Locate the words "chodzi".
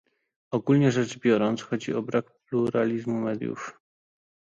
1.63-1.93